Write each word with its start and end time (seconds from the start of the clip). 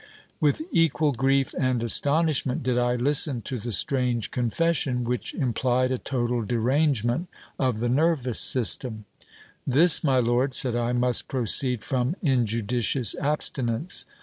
With 0.39 0.63
equal 0.71 1.11
grief 1.11 1.53
and 1.59 1.83
astonishment 1.83 2.63
did 2.63 2.75
I 2.75 2.95
listen 2.95 3.43
to 3.43 3.59
the 3.59 3.71
strange 3.71 4.31
confession, 4.31 5.03
which 5.03 5.35
implied 5.35 5.91
a 5.91 5.99
total 5.99 6.41
derangement 6.41 7.27
of 7.59 7.81
the 7.81 7.87
nervous 7.87 8.39
system. 8.39 9.05
This, 9.67 10.03
my 10.03 10.17
lord, 10.17 10.55
said 10.55 10.75
I, 10.75 10.91
must 10.93 11.27
proceed 11.27 11.83
from 11.83 12.15
injudicious 12.23 13.13
abstinence. 13.21 14.07